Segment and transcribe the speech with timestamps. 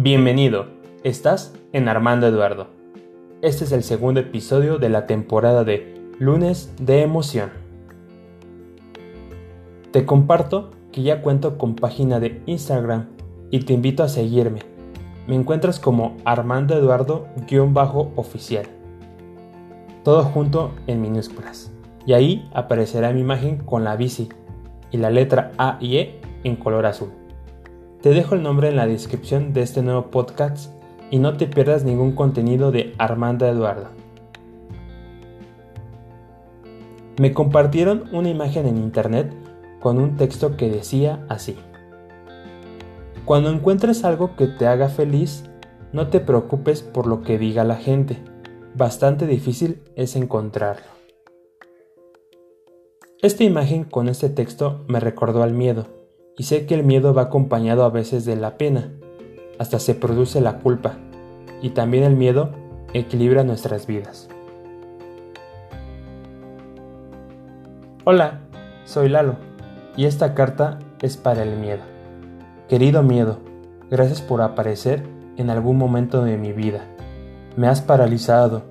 [0.00, 0.66] Bienvenido,
[1.02, 2.68] estás en Armando Eduardo.
[3.42, 7.50] Este es el segundo episodio de la temporada de Lunes de Emoción.
[9.90, 13.08] Te comparto que ya cuento con página de Instagram
[13.50, 14.60] y te invito a seguirme.
[15.26, 18.66] Me encuentras como Armando Eduardo-oficial.
[20.04, 21.72] Todo junto en minúsculas.
[22.06, 24.28] Y ahí aparecerá mi imagen con la bici
[24.92, 27.10] y la letra A y E en color azul.
[28.02, 30.70] Te dejo el nombre en la descripción de este nuevo podcast
[31.10, 33.88] y no te pierdas ningún contenido de Armando Eduardo.
[37.18, 39.34] Me compartieron una imagen en internet
[39.80, 41.56] con un texto que decía así.
[43.24, 45.50] Cuando encuentres algo que te haga feliz,
[45.92, 48.22] no te preocupes por lo que diga la gente.
[48.76, 50.86] Bastante difícil es encontrarlo.
[53.22, 55.97] Esta imagen con este texto me recordó al miedo
[56.38, 58.92] y sé que el miedo va acompañado a veces de la pena,
[59.58, 60.94] hasta se produce la culpa,
[61.60, 62.52] y también el miedo
[62.94, 64.28] equilibra nuestras vidas.
[68.04, 68.40] Hola,
[68.84, 69.34] soy Lalo,
[69.96, 71.82] y esta carta es para el miedo.
[72.68, 73.40] Querido miedo,
[73.90, 75.02] gracias por aparecer
[75.36, 76.84] en algún momento de mi vida.
[77.56, 78.62] Me has paralizado,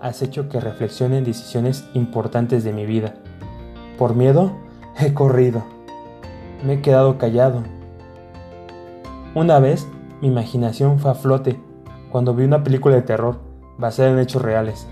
[0.00, 3.14] has hecho que reflexione en decisiones importantes de mi vida.
[3.98, 4.56] Por miedo,
[5.00, 5.77] he corrido
[6.62, 7.62] me he quedado callado.
[9.34, 9.86] Una vez
[10.20, 11.60] mi imaginación fue a flote
[12.10, 13.38] cuando vi una película de terror
[13.76, 14.88] basada en hechos reales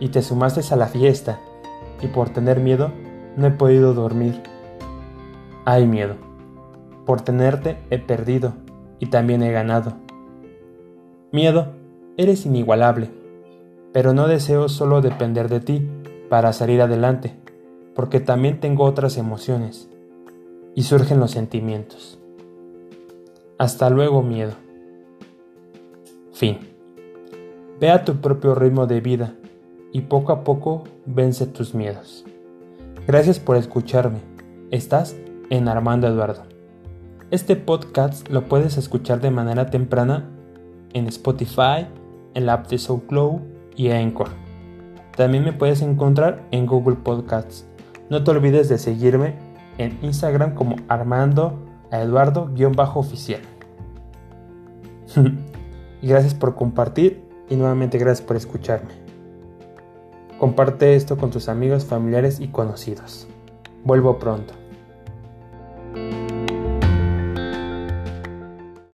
[0.00, 1.38] y te sumaste a la fiesta
[2.00, 2.90] y por tener miedo
[3.36, 4.42] no he podido dormir.
[5.64, 6.16] Hay miedo.
[7.06, 8.52] Por tenerte he perdido
[8.98, 9.94] y también he ganado.
[11.32, 11.68] Miedo,
[12.16, 13.10] eres inigualable,
[13.92, 15.88] pero no deseo solo depender de ti
[16.28, 17.34] para salir adelante,
[17.94, 19.88] porque también tengo otras emociones
[20.74, 22.18] y surgen los sentimientos.
[23.58, 24.52] Hasta luego miedo.
[26.32, 26.58] Fin.
[27.80, 29.34] Ve a tu propio ritmo de vida
[29.92, 32.24] y poco a poco vence tus miedos.
[33.06, 34.20] Gracias por escucharme.
[34.70, 35.16] Estás
[35.50, 36.42] en Armando Eduardo.
[37.30, 40.30] Este podcast lo puedes escuchar de manera temprana
[40.92, 41.86] en Spotify,
[42.34, 43.40] en la app de SoundCloud
[43.76, 44.28] y Anchor.
[45.16, 47.66] También me puedes encontrar en Google Podcasts.
[48.08, 49.34] No te olvides de seguirme
[49.78, 51.58] en Instagram como Armando
[51.90, 53.40] Eduardo-oficial.
[56.02, 58.92] gracias por compartir y nuevamente gracias por escucharme.
[60.38, 63.26] Comparte esto con tus amigos, familiares y conocidos.
[63.84, 64.57] Vuelvo pronto.